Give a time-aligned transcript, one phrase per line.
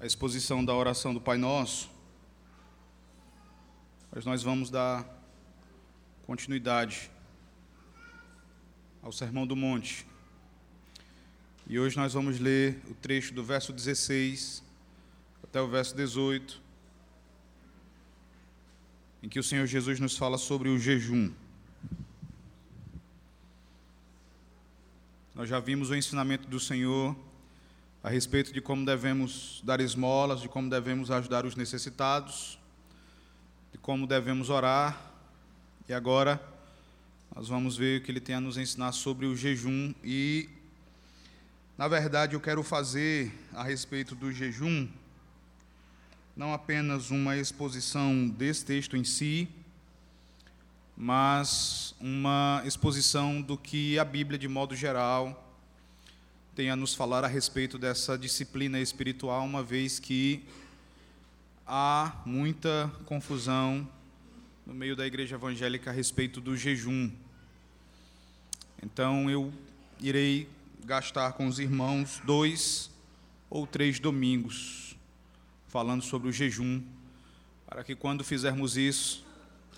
[0.00, 1.90] a exposição da oração do Pai Nosso,
[4.10, 5.06] mas nós vamos dar
[6.24, 7.10] continuidade
[9.02, 10.06] ao Sermão do Monte.
[11.66, 14.64] E hoje nós vamos ler o trecho do verso 16
[15.44, 16.62] até o verso 18,
[19.22, 21.30] em que o Senhor Jesus nos fala sobre o jejum.
[25.34, 27.14] Nós já vimos o ensinamento do Senhor
[28.02, 32.58] a respeito de como devemos dar esmolas, de como devemos ajudar os necessitados,
[33.72, 35.12] de como devemos orar.
[35.88, 36.40] E agora
[37.34, 40.48] nós vamos ver o que ele tem a nos ensinar sobre o jejum e
[41.76, 44.88] na verdade eu quero fazer a respeito do jejum
[46.36, 49.46] não apenas uma exposição desse texto em si,
[50.96, 55.49] mas uma exposição do que a Bíblia de modo geral
[56.60, 60.44] tem a nos falar a respeito dessa disciplina espiritual, uma vez que
[61.66, 63.88] há muita confusão
[64.66, 67.10] no meio da igreja evangélica a respeito do jejum.
[68.82, 69.50] Então eu
[69.98, 70.50] irei
[70.84, 72.90] gastar com os irmãos dois
[73.48, 74.94] ou três domingos
[75.66, 76.82] falando sobre o jejum,
[77.66, 79.24] para que quando fizermos isso,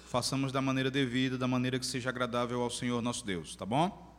[0.09, 4.12] façamos da maneira devida, da maneira que seja agradável ao Senhor nosso Deus, tá bom?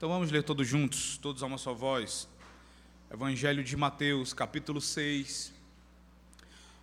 [0.00, 2.26] Então vamos ler todos juntos, todos a uma só voz.
[3.12, 5.52] Evangelho de Mateus, capítulo 6,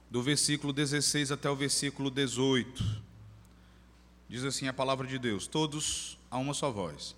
[0.07, 3.01] do versículo 16 até o versículo 18.
[4.29, 7.15] Diz assim a palavra de Deus, todos a uma só voz.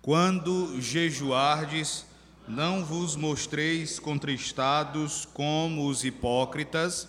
[0.00, 2.06] Quando jejuardes,
[2.46, 7.08] não vos mostreis contristados como os hipócritas,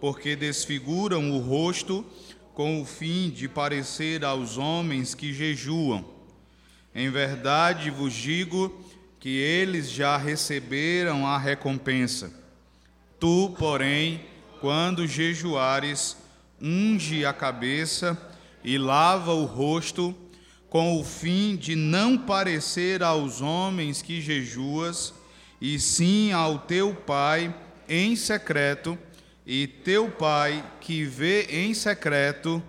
[0.00, 2.06] porque desfiguram o rosto
[2.54, 6.13] com o fim de parecer aos homens que jejuam.
[6.94, 8.84] Em verdade vos digo
[9.18, 12.30] que eles já receberam a recompensa.
[13.18, 14.20] Tu, porém,
[14.60, 16.16] quando jejuares,
[16.60, 18.16] unge a cabeça
[18.62, 20.14] e lava o rosto,
[20.68, 25.14] com o fim de não parecer aos homens que jejuas,
[25.60, 27.54] e sim ao teu Pai
[27.88, 28.98] em secreto,
[29.46, 32.62] e teu Pai que vê em secreto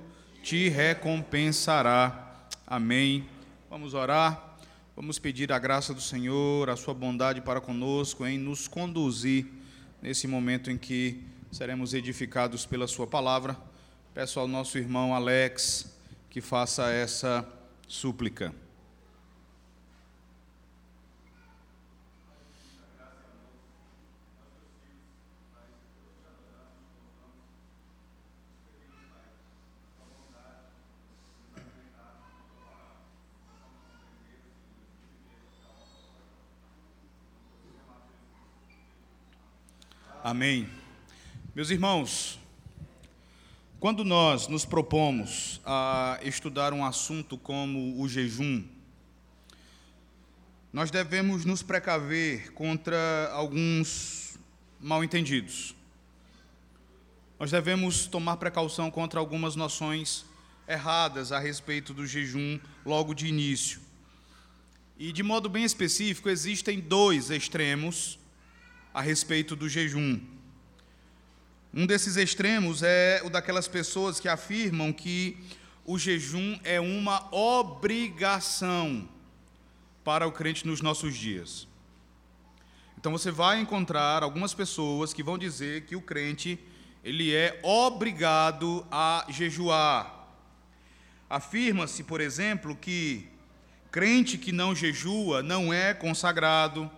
[0.44, 2.48] te recompensará.
[2.68, 3.35] Amém.
[3.76, 4.58] Vamos orar,
[4.96, 9.48] vamos pedir a graça do Senhor, a sua bondade para conosco, em nos conduzir
[10.02, 11.22] nesse momento em que
[11.52, 13.58] seremos edificados pela sua palavra.
[14.14, 15.94] Peço ao nosso irmão Alex
[16.30, 17.46] que faça essa
[17.86, 18.56] súplica.
[40.36, 40.68] Amém.
[41.56, 42.38] Meus irmãos,
[43.80, 48.62] quando nós nos propomos a estudar um assunto como o jejum,
[50.74, 54.38] nós devemos nos precaver contra alguns
[54.78, 55.74] mal-entendidos.
[57.40, 60.26] Nós devemos tomar precaução contra algumas noções
[60.68, 63.80] erradas a respeito do jejum logo de início.
[65.00, 68.20] E de modo bem específico, existem dois extremos
[68.96, 70.22] a respeito do jejum.
[71.74, 75.38] Um desses extremos é o daquelas pessoas que afirmam que
[75.84, 79.06] o jejum é uma obrigação
[80.02, 81.68] para o crente nos nossos dias.
[82.98, 86.58] Então você vai encontrar algumas pessoas que vão dizer que o crente
[87.04, 90.26] ele é obrigado a jejuar.
[91.30, 93.28] Afirma-se, por exemplo, que
[93.92, 96.90] crente que não jejua não é consagrado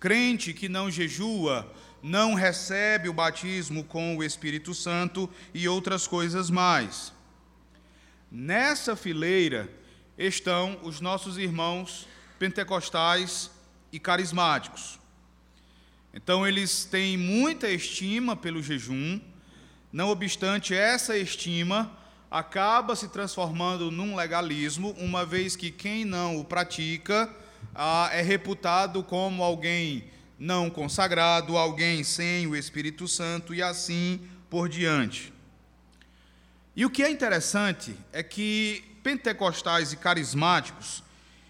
[0.00, 1.70] Crente que não jejua
[2.02, 7.12] não recebe o batismo com o Espírito Santo e outras coisas mais.
[8.32, 9.70] Nessa fileira
[10.16, 12.08] estão os nossos irmãos
[12.38, 13.50] pentecostais
[13.92, 14.98] e carismáticos.
[16.14, 19.20] Então, eles têm muita estima pelo jejum,
[19.92, 21.90] não obstante, essa estima
[22.30, 27.28] acaba se transformando num legalismo, uma vez que quem não o pratica
[27.74, 30.04] ah, é reputado como alguém
[30.38, 35.32] não consagrado, alguém sem o Espírito Santo e assim por diante.
[36.74, 41.02] E o que é interessante é que pentecostais e carismáticos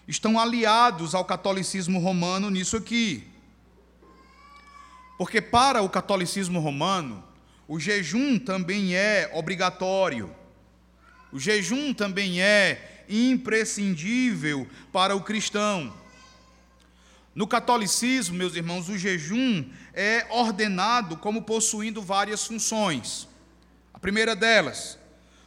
[0.07, 3.27] estão aliados ao catolicismo romano nisso aqui.
[5.17, 7.23] Porque para o catolicismo romano,
[7.67, 10.35] o jejum também é obrigatório.
[11.31, 15.93] O jejum também é imprescindível para o cristão.
[17.33, 23.27] No catolicismo, meus irmãos, o jejum é ordenado como possuindo várias funções.
[23.93, 24.97] A primeira delas,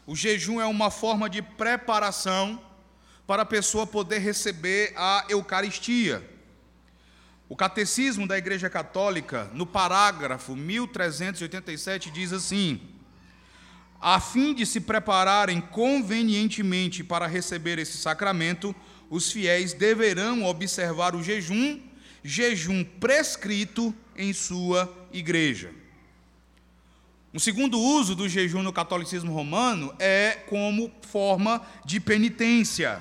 [0.06, 2.60] o jejum é uma forma de preparação
[3.26, 6.26] para a pessoa poder receber a Eucaristia.
[7.48, 12.80] O Catecismo da Igreja Católica, no parágrafo 1387, diz assim:
[14.06, 18.74] a fim de se prepararem convenientemente para receber esse sacramento,
[19.14, 21.80] os fiéis deverão observar o jejum,
[22.24, 25.70] jejum prescrito em sua igreja.
[27.32, 33.00] Um segundo uso do jejum no catolicismo romano é como forma de penitência.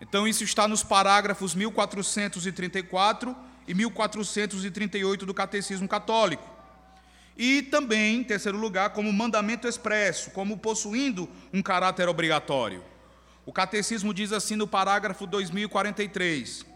[0.00, 3.36] Então, isso está nos parágrafos 1434
[3.66, 6.48] e 1438 do Catecismo Católico.
[7.36, 12.82] E também, em terceiro lugar, como mandamento expresso, como possuindo um caráter obrigatório.
[13.48, 16.66] O Catecismo diz assim no parágrafo 2043: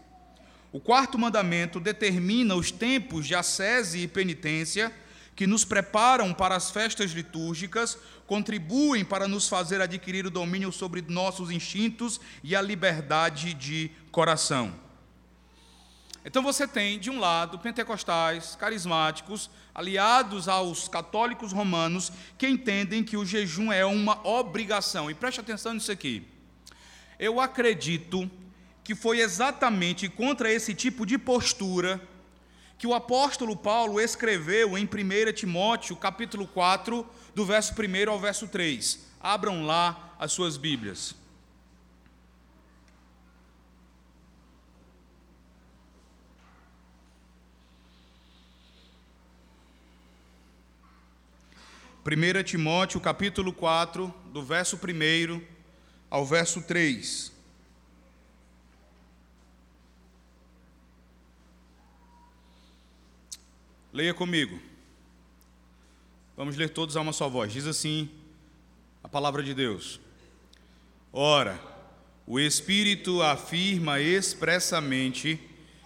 [0.71, 4.91] O quarto mandamento determina os tempos de ascese e penitência
[5.35, 11.03] que nos preparam para as festas litúrgicas, contribuem para nos fazer adquirir o domínio sobre
[11.07, 14.73] nossos instintos e a liberdade de coração.
[16.25, 23.15] Então você tem, de um lado, pentecostais, carismáticos, aliados aos católicos romanos, que entendem que
[23.15, 25.11] o jejum é uma obrigação.
[25.11, 26.32] E preste atenção nisso aqui.
[27.23, 28.29] Eu acredito
[28.83, 32.05] que foi exatamente contra esse tipo de postura
[32.77, 38.45] que o apóstolo Paulo escreveu em 1 Timóteo, capítulo 4, do verso 1 ao verso
[38.49, 39.07] 3.
[39.21, 41.15] Abram lá as suas Bíblias.
[52.03, 55.52] Primeira Timóteo, capítulo 4, do verso 1
[56.13, 57.31] ao verso 3.
[63.91, 64.61] Leia comigo.
[66.37, 67.51] Vamos ler todos a uma só voz.
[67.51, 68.11] Diz assim
[69.03, 69.99] a palavra de Deus.
[71.11, 71.59] Ora,
[72.27, 75.39] o Espírito afirma expressamente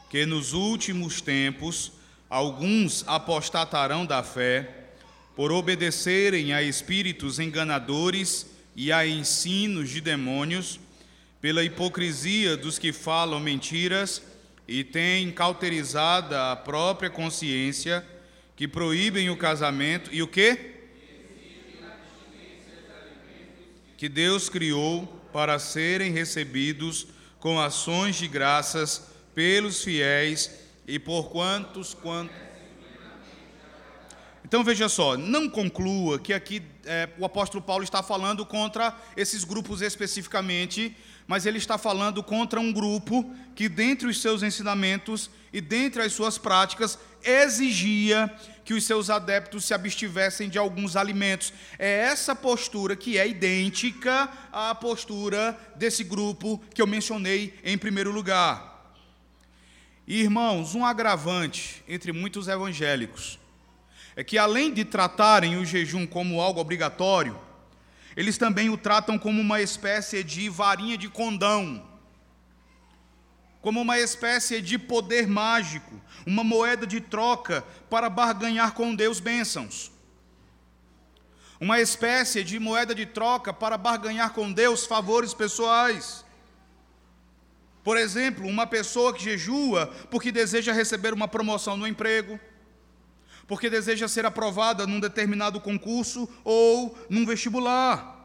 [0.10, 1.94] que nos últimos tempos
[2.30, 4.90] alguns apostatarão da fé
[5.38, 10.80] por obedecerem a espíritos enganadores e a ensinos de demônios,
[11.42, 14.22] pela hipocrisia dos que falam mentiras
[14.68, 18.06] e têm cauterizada a própria consciência,
[18.56, 20.76] que proíbem o casamento e o quê?
[23.98, 27.08] Que Deus criou para serem recebidos
[27.40, 30.52] com ações de graças pelos fiéis
[30.88, 32.47] e por quantos quantos
[34.48, 39.44] então veja só, não conclua que aqui é, o apóstolo Paulo está falando contra esses
[39.44, 40.96] grupos especificamente,
[41.28, 46.14] mas ele está falando contra um grupo que, dentre os seus ensinamentos e dentre as
[46.14, 48.34] suas práticas, exigia
[48.64, 51.52] que os seus adeptos se abstivessem de alguns alimentos.
[51.78, 58.14] É essa postura que é idêntica à postura desse grupo que eu mencionei em primeiro
[58.14, 58.96] lugar.
[60.08, 63.38] E, irmãos, um agravante entre muitos evangélicos
[64.18, 67.40] é que, além de tratarem o jejum como algo obrigatório,
[68.16, 71.88] eles também o tratam como uma espécie de varinha de condão,
[73.62, 79.92] como uma espécie de poder mágico, uma moeda de troca para barganhar com Deus bênçãos.
[81.60, 86.26] Uma espécie de moeda de troca para barganhar com Deus favores pessoais.
[87.84, 92.40] Por exemplo, uma pessoa que jejua porque deseja receber uma promoção no emprego,
[93.48, 98.16] porque deseja ser aprovada num determinado concurso ou num vestibular.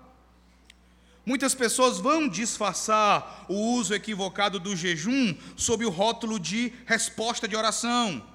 [1.25, 7.55] Muitas pessoas vão disfarçar o uso equivocado do jejum sob o rótulo de resposta de
[7.55, 8.27] oração.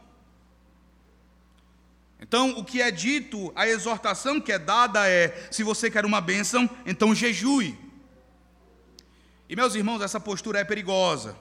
[2.20, 6.22] Então, o que é dito, a exortação que é dada é: se você quer uma
[6.22, 7.78] bênção, então jejue.
[9.50, 11.38] E, meus irmãos, essa postura é perigosa,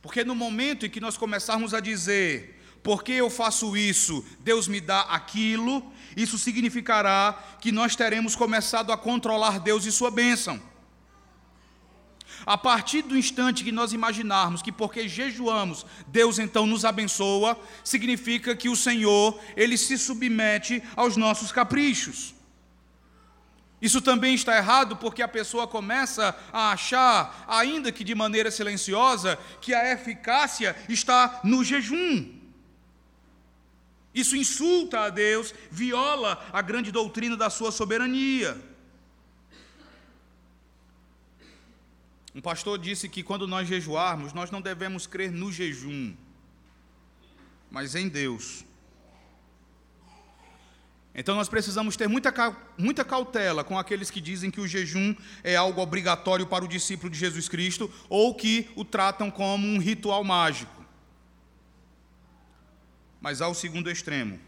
[0.00, 2.55] porque no momento em que nós começarmos a dizer,
[2.86, 8.96] porque eu faço isso, Deus me dá aquilo, isso significará que nós teremos começado a
[8.96, 10.62] controlar Deus e sua bênção.
[12.46, 18.54] A partir do instante que nós imaginarmos que porque jejuamos, Deus então nos abençoa, significa
[18.54, 22.36] que o Senhor, ele se submete aos nossos caprichos.
[23.82, 29.36] Isso também está errado porque a pessoa começa a achar, ainda que de maneira silenciosa,
[29.60, 32.35] que a eficácia está no jejum.
[34.16, 38.58] Isso insulta a Deus, viola a grande doutrina da sua soberania.
[42.34, 46.14] Um pastor disse que quando nós jejuarmos, nós não devemos crer no jejum,
[47.70, 48.64] mas em Deus.
[51.14, 52.32] Então nós precisamos ter muita,
[52.78, 57.10] muita cautela com aqueles que dizem que o jejum é algo obrigatório para o discípulo
[57.10, 60.75] de Jesus Cristo ou que o tratam como um ritual mágico.
[63.26, 64.38] Mas há o segundo extremo.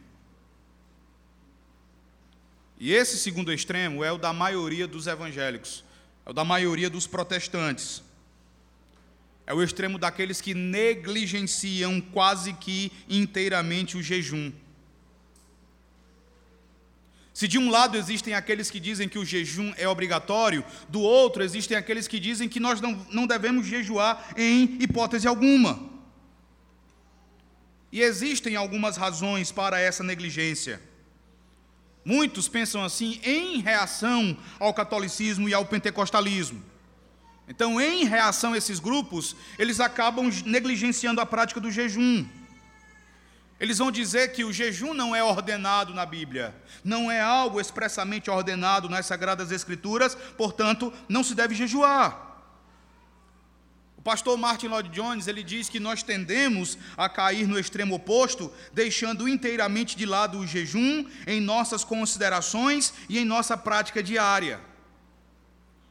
[2.78, 5.82] E esse segundo extremo é o da maioria dos evangélicos,
[6.24, 8.04] é o da maioria dos protestantes.
[9.44, 14.52] É o extremo daqueles que negligenciam quase que inteiramente o jejum.
[17.34, 21.42] Se de um lado existem aqueles que dizem que o jejum é obrigatório, do outro
[21.42, 25.97] existem aqueles que dizem que nós não, não devemos jejuar em hipótese alguma.
[27.90, 30.80] E existem algumas razões para essa negligência.
[32.04, 36.62] Muitos pensam assim em reação ao catolicismo e ao pentecostalismo.
[37.48, 42.26] Então, em reação a esses grupos, eles acabam negligenciando a prática do jejum.
[43.58, 46.54] Eles vão dizer que o jejum não é ordenado na Bíblia,
[46.84, 52.27] não é algo expressamente ordenado nas Sagradas Escrituras, portanto, não se deve jejuar.
[54.08, 59.28] Pastor Martin Lloyd Jones, ele diz que nós tendemos a cair no extremo oposto, deixando
[59.28, 64.62] inteiramente de lado o jejum em nossas considerações e em nossa prática diária.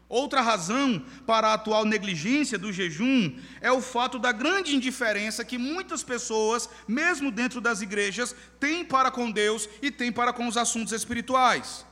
[0.09, 5.59] Outra razão para a atual negligência do jejum é o fato da grande indiferença que
[5.59, 10.57] muitas pessoas, mesmo dentro das igrejas, têm para com Deus e têm para com os
[10.57, 11.85] assuntos espirituais.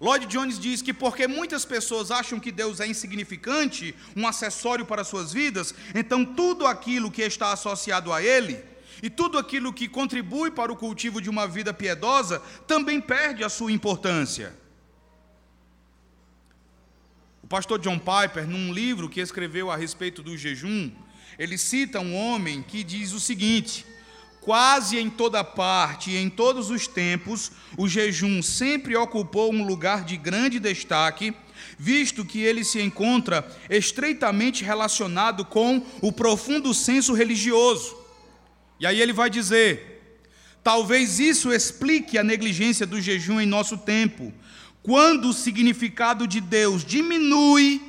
[0.00, 5.02] Lloyd Jones diz que porque muitas pessoas acham que Deus é insignificante, um acessório para
[5.02, 8.62] suas vidas, então tudo aquilo que está associado a Ele
[9.02, 13.48] e tudo aquilo que contribui para o cultivo de uma vida piedosa também perde a
[13.48, 14.56] sua importância.
[17.42, 20.92] O pastor John Piper, num livro que escreveu a respeito do jejum,
[21.38, 23.86] ele cita um homem que diz o seguinte:
[24.48, 30.06] quase em toda parte e em todos os tempos, o jejum sempre ocupou um lugar
[30.06, 31.34] de grande destaque,
[31.78, 37.94] visto que ele se encontra estreitamente relacionado com o profundo senso religioso.
[38.80, 40.16] E aí ele vai dizer:
[40.64, 44.32] talvez isso explique a negligência do jejum em nosso tempo,
[44.82, 47.82] quando o significado de Deus diminui,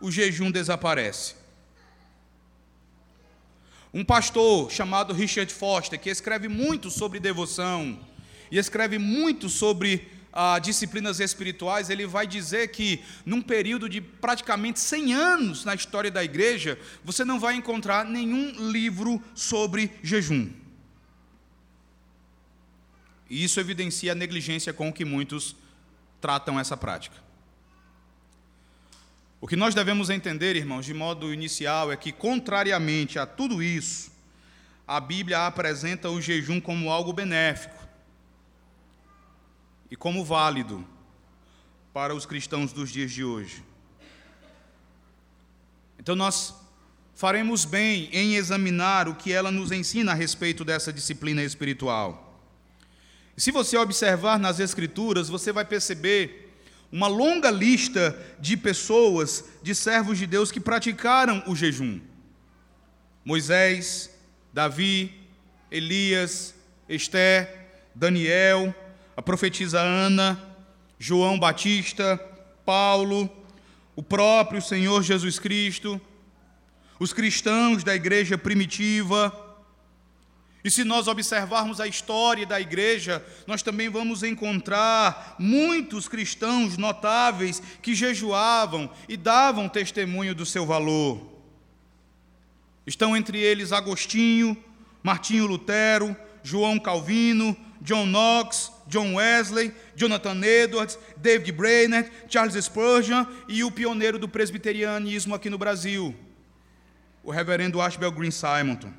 [0.00, 1.39] o jejum desaparece.
[3.92, 7.98] Um pastor chamado Richard Foster, que escreve muito sobre devoção
[8.50, 14.78] e escreve muito sobre ah, disciplinas espirituais, ele vai dizer que num período de praticamente
[14.78, 20.48] 100 anos na história da igreja, você não vai encontrar nenhum livro sobre jejum.
[23.28, 25.56] E isso evidencia a negligência com que muitos
[26.20, 27.16] tratam essa prática.
[29.40, 34.12] O que nós devemos entender, irmãos, de modo inicial, é que, contrariamente a tudo isso,
[34.86, 37.88] a Bíblia apresenta o jejum como algo benéfico
[39.90, 40.86] e como válido
[41.92, 43.64] para os cristãos dos dias de hoje.
[45.98, 46.54] Então, nós
[47.14, 52.42] faremos bem em examinar o que ela nos ensina a respeito dessa disciplina espiritual.
[53.38, 56.39] Se você observar nas Escrituras, você vai perceber
[56.92, 62.00] uma longa lista de pessoas, de servos de Deus que praticaram o jejum:
[63.24, 64.10] Moisés,
[64.52, 65.14] Davi,
[65.70, 66.54] Elias,
[66.88, 68.74] Esté, Daniel,
[69.16, 70.40] a profetisa Ana,
[70.98, 72.18] João Batista,
[72.64, 73.30] Paulo,
[73.94, 76.00] o próprio Senhor Jesus Cristo,
[76.98, 79.49] os cristãos da igreja primitiva,
[80.62, 87.62] e se nós observarmos a história da igreja, nós também vamos encontrar muitos cristãos notáveis
[87.80, 91.30] que jejuavam e davam testemunho do seu valor.
[92.86, 94.56] Estão entre eles Agostinho,
[95.02, 103.64] Martinho Lutero, João Calvino, John Knox, John Wesley, Jonathan Edwards, David Brainerd, Charles Spurgeon e
[103.64, 106.14] o pioneiro do presbiterianismo aqui no Brasil,
[107.22, 108.92] o reverendo Ashbel Green Simonton.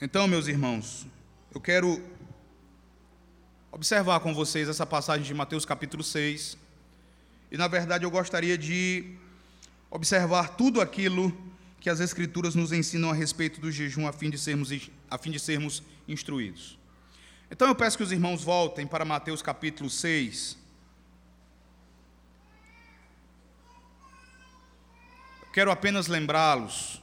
[0.00, 1.08] Então, meus irmãos,
[1.52, 2.00] eu quero
[3.72, 6.56] observar com vocês essa passagem de Mateus capítulo 6.
[7.50, 9.16] E, na verdade, eu gostaria de
[9.90, 11.36] observar tudo aquilo
[11.80, 14.70] que as Escrituras nos ensinam a respeito do jejum, a fim de sermos,
[15.10, 16.78] a fim de sermos instruídos.
[17.50, 20.56] Então, eu peço que os irmãos voltem para Mateus capítulo 6.
[25.52, 27.02] quero apenas lembrá-los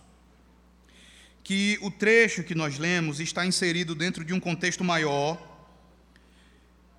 [1.45, 5.39] que o trecho que nós lemos está inserido dentro de um contexto maior.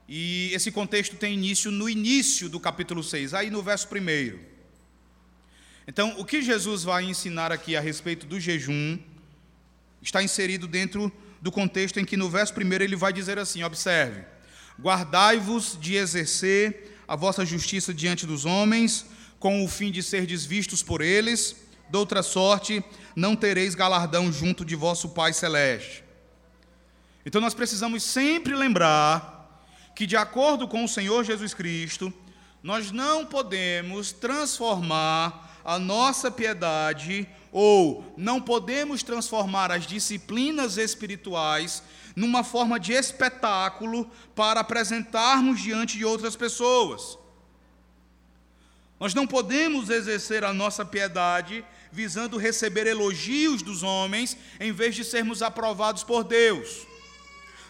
[0.08, 4.38] E esse contexto tem início no início do capítulo 6, aí no verso 1.
[5.88, 9.00] Então, o que Jesus vai ensinar aqui a respeito do jejum
[10.00, 11.12] está inserido dentro
[11.42, 14.24] do contexto em que no verso primeiro ele vai dizer assim: observe,
[14.80, 19.06] guardai-vos de exercer a vossa justiça diante dos homens,
[19.40, 24.64] com o fim de ser desvistos por eles, de outra sorte, não tereis galardão junto
[24.64, 26.04] de vosso Pai celeste.
[27.24, 29.64] Então nós precisamos sempre lembrar
[29.94, 32.12] que, de acordo com o Senhor Jesus Cristo,
[32.62, 41.82] nós não podemos transformar a nossa piedade ou não podemos transformar as disciplinas espirituais
[42.14, 47.18] numa forma de espetáculo para apresentarmos diante de outras pessoas.
[48.98, 55.04] Nós não podemos exercer a nossa piedade visando receber elogios dos homens em vez de
[55.04, 56.86] sermos aprovados por Deus.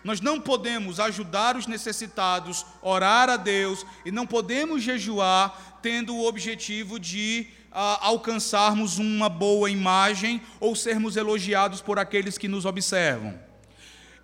[0.04, 6.26] Nós não podemos ajudar os necessitados, orar a Deus e não podemos jejuar tendo o
[6.26, 13.38] objetivo de uh, alcançarmos uma boa imagem ou sermos elogiados por aqueles que nos observam.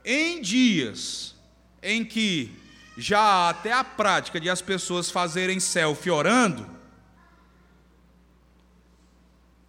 [0.05, 1.35] Em dias
[1.83, 2.51] em que
[2.97, 6.65] já há até a prática de as pessoas fazerem selfie orando,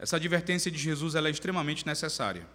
[0.03, 2.45] essa advertência de Jesus é extremamente necessária.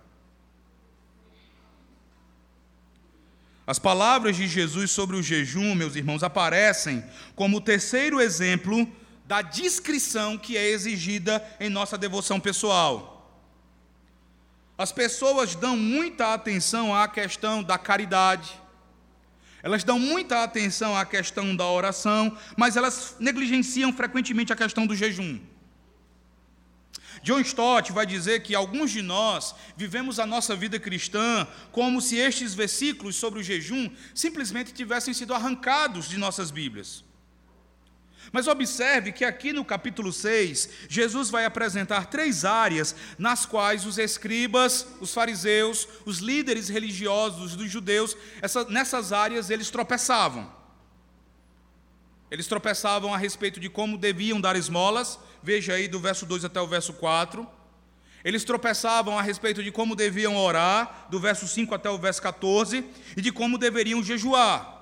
[3.66, 7.02] As palavras de Jesus sobre o jejum, meus irmãos, aparecem
[7.34, 8.86] como o terceiro exemplo
[9.24, 13.32] da discrição que é exigida em nossa devoção pessoal.
[14.76, 18.60] As pessoas dão muita atenção à questão da caridade,
[19.62, 24.94] elas dão muita atenção à questão da oração, mas elas negligenciam frequentemente a questão do
[24.94, 25.40] jejum.
[27.22, 32.16] John Stott vai dizer que alguns de nós vivemos a nossa vida cristã como se
[32.16, 37.04] estes versículos sobre o jejum simplesmente tivessem sido arrancados de nossas Bíblias.
[38.32, 43.96] Mas observe que aqui no capítulo 6, Jesus vai apresentar três áreas nas quais os
[43.98, 50.58] escribas, os fariseus, os líderes religiosos dos judeus, essa, nessas áreas eles tropeçavam.
[52.30, 56.60] Eles tropeçavam a respeito de como deviam dar esmolas, veja aí do verso 2 até
[56.60, 57.46] o verso 4.
[58.24, 62.84] Eles tropeçavam a respeito de como deviam orar, do verso 5 até o verso 14,
[63.16, 64.76] e de como deveriam jejuar.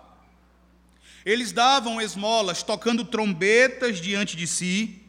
[1.25, 5.03] Eles davam esmolas tocando trombetas diante de si,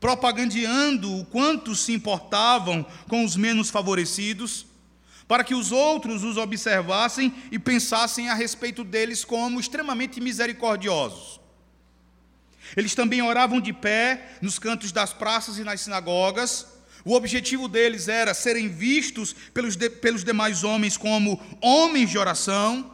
[0.00, 4.66] propagandeando o quanto se importavam com os menos favorecidos,
[5.26, 11.37] para que os outros os observassem e pensassem a respeito deles como extremamente misericordiosos.
[12.76, 16.66] Eles também oravam de pé nos cantos das praças e nas sinagogas.
[17.04, 22.90] O objetivo deles era serem vistos pelos, de, pelos demais homens como homens de oração.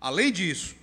[0.00, 0.74] Além disso,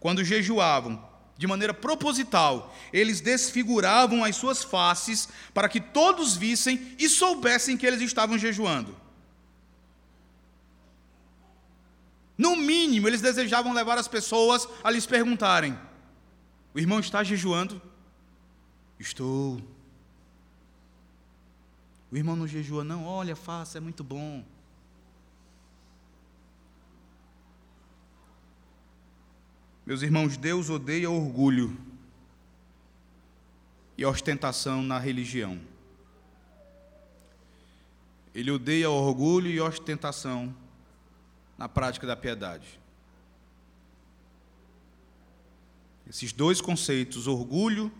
[0.00, 7.08] quando jejuavam, de maneira proposital, eles desfiguravam as suas faces para que todos vissem e
[7.08, 8.96] soubessem que eles estavam jejuando.
[12.36, 15.78] No mínimo, eles desejavam levar as pessoas a lhes perguntarem:
[16.78, 17.82] o irmão está jejuando?
[19.00, 19.60] Estou.
[22.08, 23.04] O irmão não jejua, não.
[23.04, 24.44] Olha, faça, é muito bom.
[29.84, 31.76] Meus irmãos, Deus odeia orgulho
[33.96, 35.60] e ostentação na religião.
[38.32, 40.54] Ele odeia orgulho e ostentação
[41.58, 42.78] na prática da piedade.
[46.08, 47.92] Esses dois conceitos, orgulho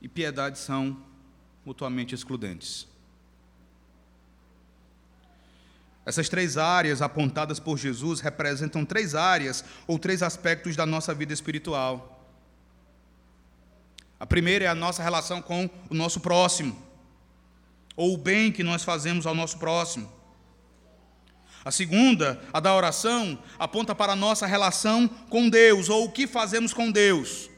[0.00, 0.96] e piedade, são
[1.64, 2.88] mutuamente excludentes.
[6.06, 11.34] Essas três áreas apontadas por Jesus representam três áreas ou três aspectos da nossa vida
[11.34, 12.26] espiritual.
[14.18, 16.82] A primeira é a nossa relação com o nosso próximo,
[17.94, 20.10] ou o bem que nós fazemos ao nosso próximo.
[21.64, 26.26] A segunda, a da oração, aponta para a nossa relação com Deus, ou o que
[26.26, 27.50] fazemos com Deus.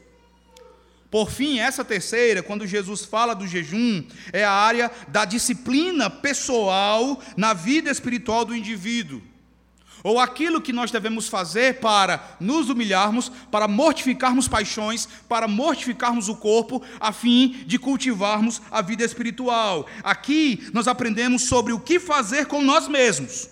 [1.11, 7.21] Por fim, essa terceira, quando Jesus fala do jejum, é a área da disciplina pessoal
[7.35, 9.21] na vida espiritual do indivíduo.
[10.03, 16.35] Ou aquilo que nós devemos fazer para nos humilharmos, para mortificarmos paixões, para mortificarmos o
[16.35, 19.85] corpo, a fim de cultivarmos a vida espiritual.
[20.03, 23.50] Aqui nós aprendemos sobre o que fazer com nós mesmos.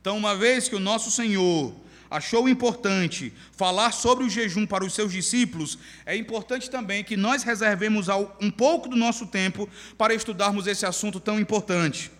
[0.00, 1.74] Então, uma vez que o nosso Senhor
[2.08, 7.42] achou importante falar sobre o jejum para os seus discípulos, é importante também que nós
[7.42, 8.06] reservemos
[8.40, 12.12] um pouco do nosso tempo para estudarmos esse assunto tão importante.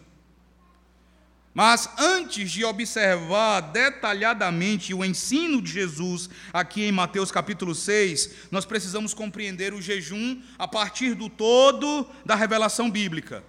[1.54, 8.64] Mas antes de observar detalhadamente o ensino de Jesus aqui em Mateus capítulo 6, nós
[8.64, 13.42] precisamos compreender o jejum a partir do todo da revelação bíblica.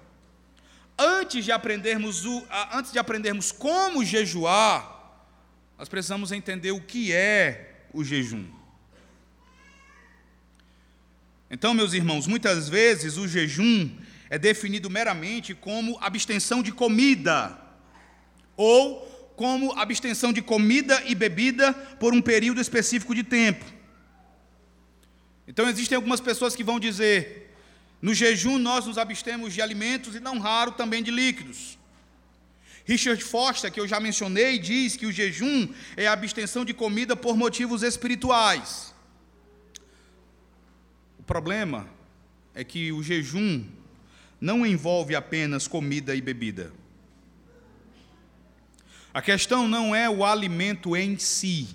[1.02, 4.98] Antes de aprendermos, o, antes de aprendermos como jejuar,
[5.78, 8.46] nós precisamos entender o que é o jejum.
[11.50, 13.90] Então, meus irmãos, muitas vezes o jejum
[14.30, 17.58] é definido meramente como abstenção de comida
[18.58, 19.08] ou
[19.38, 23.64] como abstenção de comida e bebida por um período específico de tempo.
[25.48, 27.49] Então existem algumas pessoas que vão dizer:
[28.02, 31.78] no jejum nós nos abstemos de alimentos e não raro também de líquidos.
[32.86, 37.16] Richard Foster, que eu já mencionei, diz que o jejum é a abstenção de comida
[37.16, 38.96] por motivos espirituais.
[41.20, 41.88] O problema
[42.56, 43.64] é que o jejum
[44.42, 46.74] não envolve apenas comida e bebida.
[49.14, 51.68] A questão não é o alimento em si.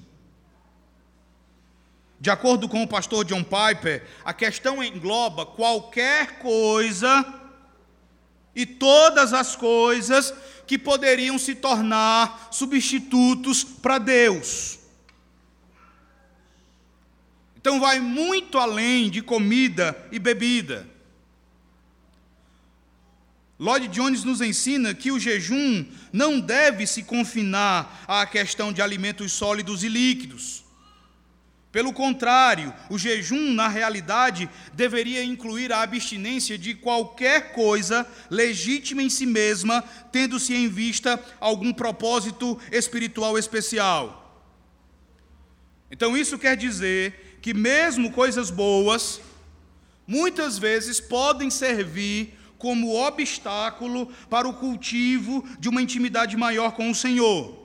[2.24, 7.22] De acordo com o pastor John Piper, a questão engloba qualquer coisa
[8.56, 10.32] e todas as coisas
[10.66, 14.78] que poderiam se tornar substitutos para Deus.
[17.58, 20.88] Então, vai muito além de comida e bebida.
[23.58, 29.30] Lloyd Jones nos ensina que o jejum não deve se confinar à questão de alimentos
[29.30, 30.63] sólidos e líquidos.
[31.74, 39.10] Pelo contrário, o jejum, na realidade, deveria incluir a abstinência de qualquer coisa legítima em
[39.10, 39.82] si mesma,
[40.12, 44.46] tendo-se em vista algum propósito espiritual especial.
[45.90, 49.20] Então, isso quer dizer que, mesmo coisas boas,
[50.06, 56.94] muitas vezes podem servir como obstáculo para o cultivo de uma intimidade maior com o
[56.94, 57.63] Senhor.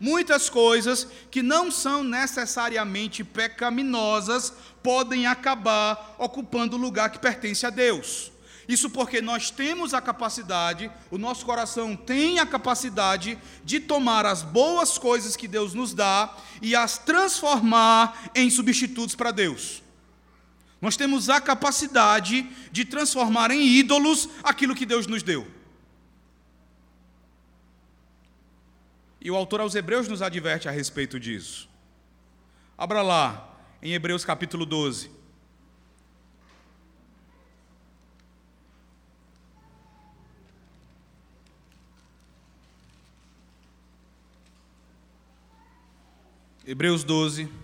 [0.00, 7.70] Muitas coisas que não são necessariamente pecaminosas podem acabar ocupando o lugar que pertence a
[7.70, 8.30] Deus.
[8.68, 14.42] Isso porque nós temos a capacidade, o nosso coração tem a capacidade de tomar as
[14.42, 19.82] boas coisas que Deus nos dá e as transformar em substitutos para Deus.
[20.82, 25.57] Nós temos a capacidade de transformar em ídolos aquilo que Deus nos deu.
[29.28, 31.68] E o autor aos Hebreus nos adverte a respeito disso.
[32.78, 35.10] Abra lá, em Hebreus capítulo 12.
[46.66, 47.57] Hebreus 12.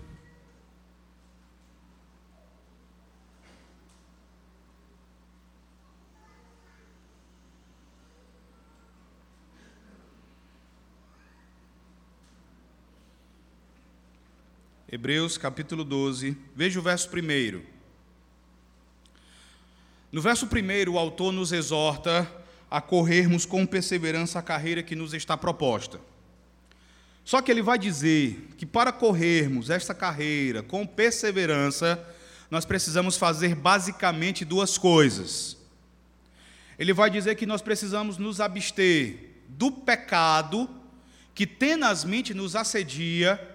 [14.95, 17.61] Hebreus capítulo 12, veja o verso 1.
[20.09, 22.25] No verso 1, o autor nos exorta
[22.71, 25.99] a corrermos com perseverança a carreira que nos está proposta.
[27.25, 32.01] Só que ele vai dizer que para corrermos esta carreira com perseverança,
[32.49, 35.57] nós precisamos fazer basicamente duas coisas.
[36.79, 40.69] Ele vai dizer que nós precisamos nos abster do pecado
[41.33, 43.54] que tenazmente nos assedia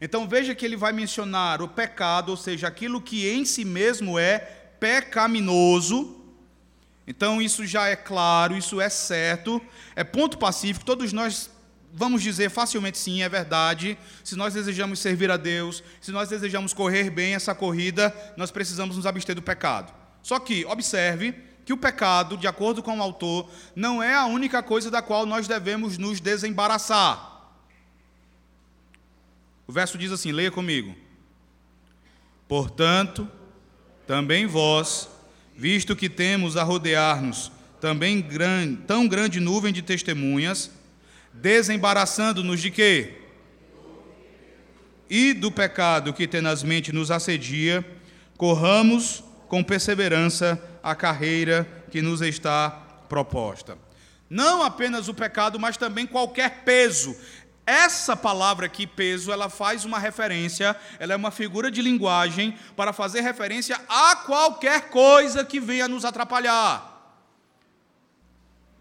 [0.00, 4.18] então veja que ele vai mencionar o pecado, ou seja, aquilo que em si mesmo
[4.18, 4.38] é
[4.78, 6.16] pecaminoso.
[7.06, 9.60] Então isso já é claro, isso é certo,
[9.94, 11.50] é ponto pacífico, todos nós
[11.92, 13.98] vamos dizer facilmente sim, é verdade.
[14.22, 18.96] Se nós desejamos servir a Deus, se nós desejamos correr bem essa corrida, nós precisamos
[18.96, 19.92] nos abster do pecado.
[20.22, 21.34] Só que, observe
[21.64, 25.26] que o pecado, de acordo com o autor, não é a única coisa da qual
[25.26, 27.39] nós devemos nos desembaraçar.
[29.70, 30.96] O verso diz assim: leia comigo.
[32.48, 33.28] Portanto,
[34.04, 35.08] também vós,
[35.56, 40.72] visto que temos a rodear-nos também grande, tão grande nuvem de testemunhas,
[41.32, 43.14] desembaraçando-nos de quê?
[45.08, 47.88] E do pecado que tenazmente nos assedia,
[48.36, 52.70] corramos com perseverança a carreira que nos está
[53.08, 53.78] proposta.
[54.30, 57.16] Não apenas o pecado, mas também qualquer peso.
[57.70, 62.92] Essa palavra aqui, peso, ela faz uma referência, ela é uma figura de linguagem para
[62.92, 67.14] fazer referência a qualquer coisa que venha nos atrapalhar.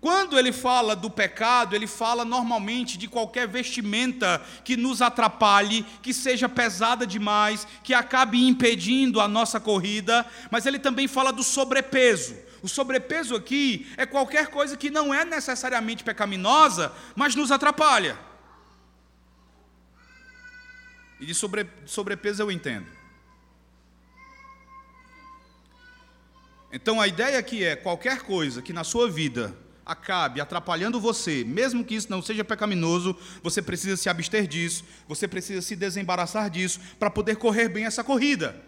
[0.02, 6.12] Quando ele fala do pecado, ele fala normalmente de qualquer vestimenta que nos atrapalhe, que
[6.12, 12.36] seja pesada demais, que acabe impedindo a nossa corrida, mas ele também fala do sobrepeso.
[12.64, 18.29] O sobrepeso aqui é qualquer coisa que não é necessariamente pecaminosa, mas nos atrapalha.
[21.20, 22.88] E de sobre, sobrepeso eu entendo.
[26.72, 31.84] Então a ideia aqui é qualquer coisa que na sua vida acabe atrapalhando você, mesmo
[31.84, 36.80] que isso não seja pecaminoso, você precisa se abster disso, você precisa se desembaraçar disso
[37.00, 38.64] para poder correr bem essa corrida.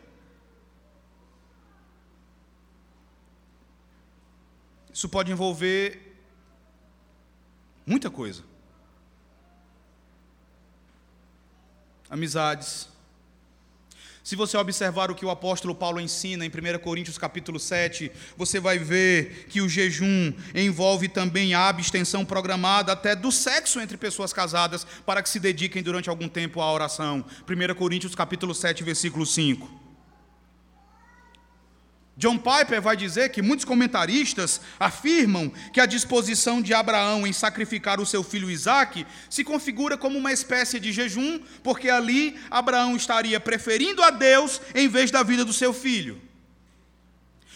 [4.92, 6.18] Isso pode envolver
[7.86, 8.51] muita coisa.
[12.12, 12.90] Amizades,
[14.22, 18.60] se você observar o que o apóstolo Paulo ensina em 1 Coríntios capítulo 7, você
[18.60, 24.34] vai ver que o jejum envolve também a abstenção programada até do sexo entre pessoas
[24.34, 27.24] casadas para que se dediquem durante algum tempo à oração.
[27.50, 29.81] 1 Coríntios capítulo 7, versículo 5.
[32.18, 38.00] John Piper vai dizer que muitos comentaristas afirmam que a disposição de Abraão em sacrificar
[38.00, 43.40] o seu filho Isaque se configura como uma espécie de jejum, porque ali Abraão estaria
[43.40, 46.22] preferindo a Deus em vez da vida do seu filho.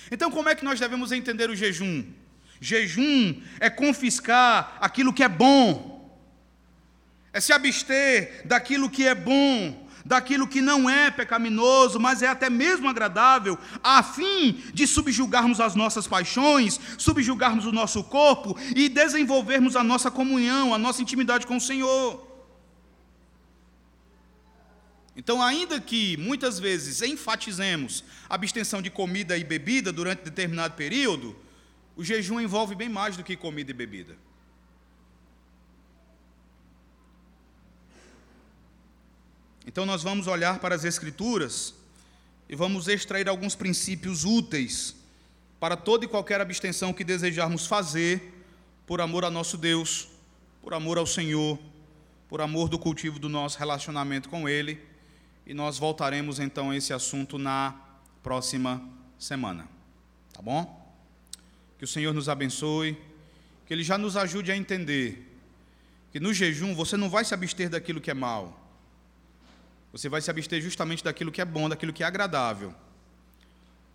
[0.10, 2.06] Então, como é que nós devemos entender o jejum?
[2.62, 6.10] Jejum é confiscar aquilo que é bom,
[7.34, 12.48] é se abster daquilo que é bom daquilo que não é pecaminoso, mas é até
[12.48, 19.76] mesmo agradável, a fim de subjugarmos as nossas paixões, subjugarmos o nosso corpo e desenvolvermos
[19.76, 22.24] a nossa comunhão, a nossa intimidade com o Senhor.
[25.18, 31.36] Então, ainda que muitas vezes enfatizemos a abstenção de comida e bebida durante determinado período,
[31.96, 34.18] o jejum envolve bem mais do que comida e bebida.
[39.65, 41.73] Então nós vamos olhar para as Escrituras
[42.47, 44.95] e vamos extrair alguns princípios úteis
[45.60, 48.45] para toda e qualquer abstenção que desejarmos fazer
[48.86, 50.08] por amor a nosso Deus,
[50.62, 51.58] por amor ao Senhor,
[52.30, 54.80] por amor do cultivo do nosso relacionamento com Ele.
[55.47, 57.75] E nós voltaremos então a esse assunto na
[58.21, 59.67] próxima semana.
[60.32, 60.93] Tá bom?
[61.80, 62.95] Que o Senhor nos abençoe,
[63.65, 65.32] que Ele já nos ajude a entender
[66.12, 68.64] que no jejum você não vai se abster daquilo que é mal
[69.96, 72.76] você vai se abster justamente daquilo que é bom, daquilo que é agradável.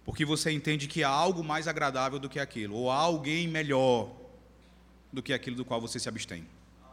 [0.02, 4.10] Porque você entende que há algo mais agradável do que aquilo, ou há alguém melhor
[5.12, 6.46] do que aquilo do qual você se abstém.